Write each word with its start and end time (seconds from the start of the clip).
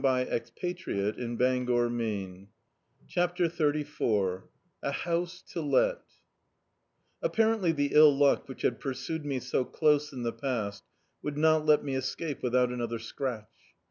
Dictzed 0.01 0.55
by 0.59 1.53
Google 1.63 2.47
CHAPTER 3.07 3.43
XXXIV 3.47 4.43
A 4.81 4.91
HOUSE 4.91 5.43
TO 5.43 5.61
LET 5.61 6.01
APPARENTLY 7.21 7.71
the 7.73 7.91
ill 7.93 8.17
luck 8.17 8.49
which 8.49 8.63
had 8.63 8.79
pui^ 8.81 8.95
sued 8.95 9.23
me 9.25 9.39
so 9.39 9.63
close 9.63 10.11
in 10.11 10.23
the 10.23 10.33
past, 10.33 10.83
would 11.21 11.37
not 11.37 11.67
let 11.67 11.83
me 11.83 11.93
escape 11.93 12.41
without 12.41 12.71
another 12.71 12.97
scratch. 12.97 13.53